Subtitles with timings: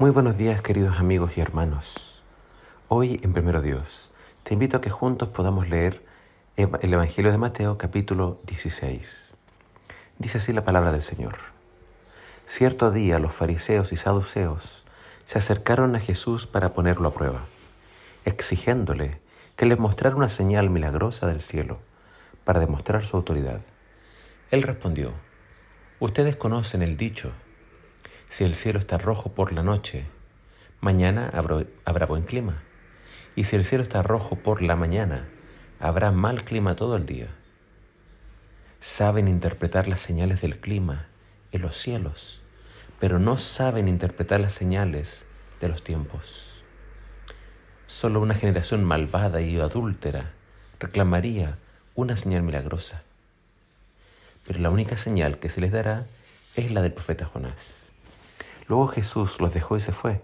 [0.00, 2.22] Muy buenos días queridos amigos y hermanos.
[2.86, 4.12] Hoy en Primero Dios
[4.44, 6.04] te invito a que juntos podamos leer
[6.56, 9.34] el Evangelio de Mateo capítulo 16.
[10.20, 11.34] Dice así la palabra del Señor.
[12.46, 14.84] Cierto día los fariseos y saduceos
[15.24, 17.40] se acercaron a Jesús para ponerlo a prueba,
[18.24, 19.20] exigiéndole
[19.56, 21.80] que les mostrara una señal milagrosa del cielo
[22.44, 23.62] para demostrar su autoridad.
[24.52, 25.12] Él respondió,
[25.98, 27.32] Ustedes conocen el dicho,
[28.28, 30.04] si el cielo está rojo por la noche,
[30.80, 32.62] mañana habrá, buen clima.
[33.36, 35.28] Y si el cielo está rojo por la mañana,
[35.80, 37.28] habrá mal clima todo el día.
[38.80, 41.06] Saben interpretar las señales del clima
[41.52, 42.42] en los cielos,
[43.00, 45.24] pero no saben interpretar las señales
[45.60, 46.62] de los tiempos.
[47.86, 50.32] Solo una generación malvada y adúltera
[50.78, 51.56] reclamaría
[51.94, 53.02] una señal milagrosa.
[54.46, 56.06] Pero la única señal que se les dará
[56.54, 57.87] es la del profeta Jonás.
[58.68, 60.20] Luego Jesús los dejó y se fue.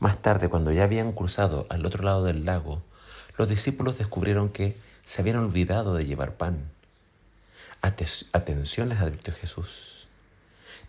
[0.00, 2.82] Más tarde, cuando ya habían cruzado al otro lado del lago,
[3.38, 6.70] los discípulos descubrieron que se habían olvidado de llevar pan.
[7.80, 10.06] Atención les advirtió Jesús.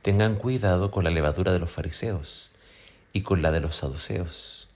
[0.01, 2.49] Tengan cuidado con la levadura de los fariseos
[3.13, 4.67] y con la de los saduceos.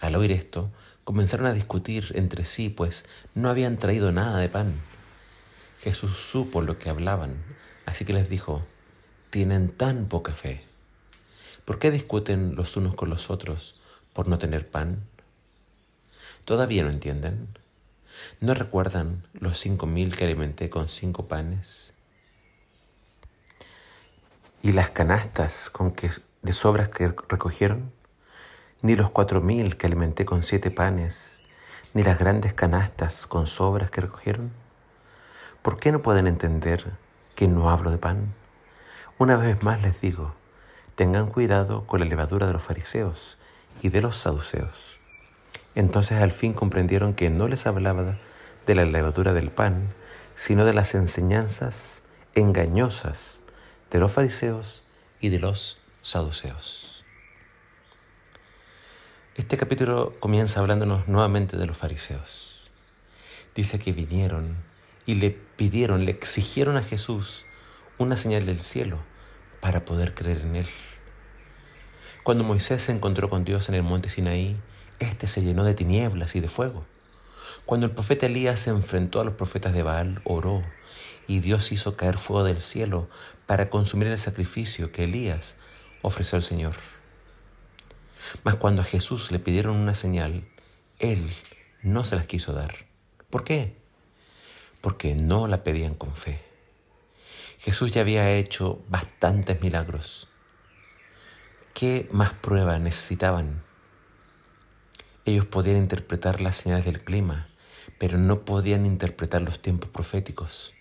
[0.00, 0.70] Al oír esto,
[1.04, 4.74] comenzaron a discutir entre sí, pues no habían traído nada de pan.
[5.80, 7.36] Jesús supo lo que hablaban,
[7.86, 8.62] así que les dijo,
[9.30, 10.65] tienen tan poca fe.
[11.66, 13.80] ¿Por qué discuten los unos con los otros
[14.12, 15.02] por no tener pan?
[16.44, 17.48] ¿Todavía no entienden?
[18.40, 21.92] ¿No recuerdan los cinco mil que alimenté con cinco panes?
[24.62, 26.08] ¿Y las canastas con que,
[26.42, 27.90] de sobras que recogieron?
[28.82, 31.40] Ni los cuatro mil que alimenté con siete panes,
[31.94, 34.52] ni las grandes canastas con sobras que recogieron?
[35.62, 36.92] ¿Por qué no pueden entender
[37.34, 38.34] que no hablo de pan?
[39.18, 40.32] Una vez más les digo,
[40.96, 43.36] tengan cuidado con la levadura de los fariseos
[43.82, 44.98] y de los saduceos.
[45.74, 48.16] Entonces al fin comprendieron que no les hablaba
[48.66, 49.94] de la levadura del pan,
[50.34, 52.02] sino de las enseñanzas
[52.34, 53.42] engañosas
[53.90, 54.84] de los fariseos
[55.20, 57.04] y de los saduceos.
[59.34, 62.70] Este capítulo comienza hablándonos nuevamente de los fariseos.
[63.54, 64.56] Dice que vinieron
[65.04, 67.44] y le pidieron, le exigieron a Jesús
[67.98, 68.98] una señal del cielo
[69.66, 70.68] para poder creer en Él.
[72.22, 74.56] Cuando Moisés se encontró con Dios en el monte Sinaí,
[75.00, 76.84] éste se llenó de tinieblas y de fuego.
[77.64, 80.62] Cuando el profeta Elías se enfrentó a los profetas de Baal, oró,
[81.26, 83.08] y Dios hizo caer fuego del cielo
[83.46, 85.56] para consumir el sacrificio que Elías
[86.00, 86.76] ofreció al Señor.
[88.44, 90.46] Mas cuando a Jesús le pidieron una señal,
[91.00, 91.28] Él
[91.82, 92.86] no se las quiso dar.
[93.30, 93.74] ¿Por qué?
[94.80, 96.45] Porque no la pedían con fe.
[97.58, 100.28] Jesús ya había hecho bastantes milagros.
[101.74, 103.62] ¿Qué más pruebas necesitaban?
[105.24, 107.48] Ellos podían interpretar las señales del clima,
[107.98, 110.74] pero no podían interpretar los tiempos proféticos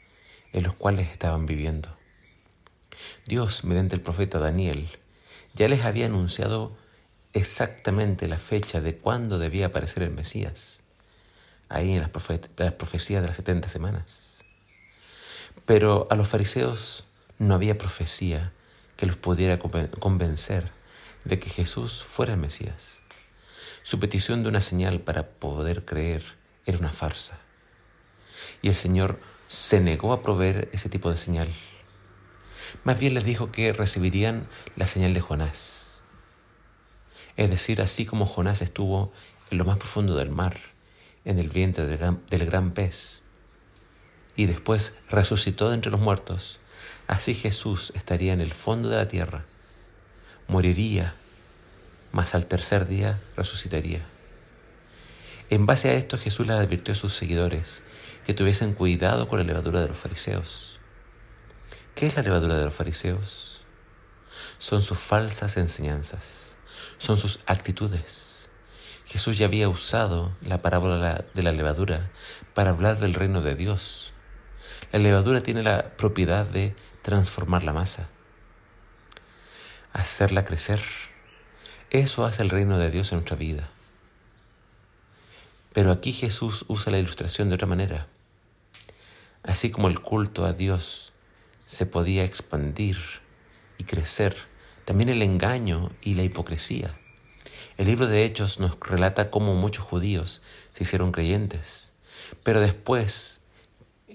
[0.53, 1.97] en los cuales estaban viviendo.
[3.25, 4.87] Dios, mediante el profeta Daniel,
[5.53, 6.77] ya les había anunciado
[7.33, 10.79] exactamente la fecha de cuándo debía aparecer el Mesías,
[11.67, 14.34] ahí en las, profecías de las 70 semanas.
[15.65, 17.05] Pero a los fariseos
[17.39, 18.51] no había profecía
[18.97, 20.71] que los pudiera convencer
[21.23, 22.99] de que Jesús fuera el Mesías.
[23.83, 26.23] Su petición de una señal para poder creer
[26.65, 27.39] era una farsa.
[28.61, 31.49] Y el Señor se negó a proveer ese tipo de señal.
[32.83, 36.01] Más bien les dijo que recibirían la señal de Jonás.
[37.37, 39.11] Es decir, así como Jonás estuvo
[39.51, 40.57] en lo más profundo del mar,
[41.25, 43.23] en el vientre del gran, pez,
[44.35, 46.59] y después resucitó de entre los muertos,
[47.07, 49.45] así Jesús estaría en el fondo de la tierra,
[50.47, 51.13] moriría,
[52.11, 54.05] mas al tercer día resucitaría.
[55.49, 57.83] En base a esto Jesús le advirtió a sus seguidores
[58.25, 60.79] que tuviesen cuidado con la levadura de los fariseos.
[61.93, 63.61] ¿Qué es la levadura de los fariseos?
[64.57, 66.57] Son sus falsas enseñanzas,
[66.97, 68.49] son sus actitudes.
[69.05, 72.09] Jesús ya había usado la parábola de la levadura
[72.55, 74.14] para hablar del reino de Dios,
[74.91, 78.09] la levadura tiene la propiedad de transformar la masa,
[79.93, 80.81] hacerla crecer.
[81.89, 83.69] Eso hace el reino de Dios en nuestra vida.
[85.73, 88.07] Pero aquí Jesús usa la ilustración de otra manera.
[89.43, 91.13] Así como el culto a Dios
[91.65, 92.97] se podía expandir
[93.77, 94.35] y crecer,
[94.85, 96.97] también el engaño y la hipocresía.
[97.77, 100.41] El libro de Hechos nos relata cómo muchos judíos
[100.73, 101.91] se hicieron creyentes,
[102.43, 103.41] pero después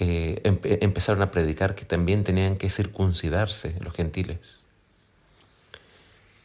[0.00, 0.40] eh,
[0.80, 4.64] empezaron a predicar que también tenían que circuncidarse los gentiles.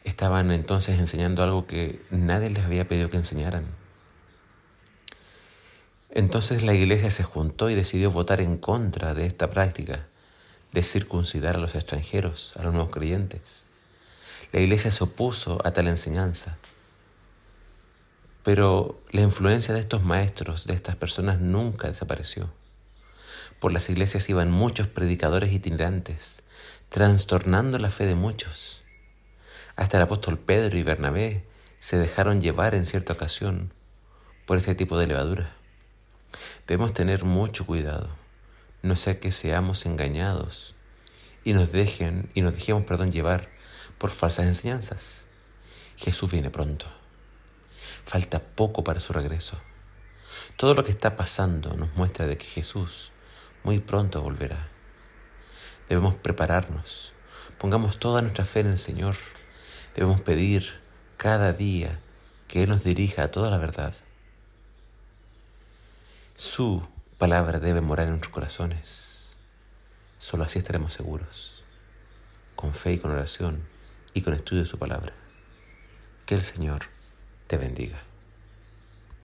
[0.04, 3.64] estaban entonces enseñando algo que nadie les había pedido que enseñaran.
[6.10, 10.06] Entonces la iglesia se juntó y decidió votar en contra de esta práctica
[10.72, 13.64] de circuncidar a los extranjeros, a los nuevos creyentes.
[14.52, 16.58] La iglesia se opuso a tal enseñanza.
[18.42, 22.48] Pero la influencia de estos maestros, de estas personas, nunca desapareció.
[23.66, 26.44] Por las iglesias iban muchos predicadores itinerantes,
[26.88, 28.84] trastornando la fe de muchos.
[29.74, 31.44] Hasta el apóstol Pedro y Bernabé
[31.80, 33.72] se dejaron llevar en cierta ocasión
[34.46, 35.56] por este tipo de levadura.
[36.68, 38.08] Debemos tener mucho cuidado,
[38.82, 40.76] no sea que seamos engañados
[41.42, 43.48] y nos dejen y nos dejemos, perdón, llevar
[43.98, 45.26] por falsas enseñanzas.
[45.96, 46.86] Jesús viene pronto.
[48.04, 49.60] Falta poco para su regreso.
[50.56, 53.10] Todo lo que está pasando nos muestra de que Jesús
[53.66, 54.68] muy pronto volverá.
[55.88, 57.12] Debemos prepararnos.
[57.58, 59.16] Pongamos toda nuestra fe en el Señor.
[59.96, 60.80] Debemos pedir
[61.16, 61.98] cada día
[62.46, 63.92] que Él nos dirija a toda la verdad.
[66.36, 66.86] Su
[67.18, 69.36] palabra debe morar en nuestros corazones.
[70.18, 71.64] Solo así estaremos seguros,
[72.54, 73.62] con fe y con oración
[74.14, 75.12] y con estudio de su palabra.
[76.24, 76.82] Que el Señor
[77.48, 78.05] te bendiga.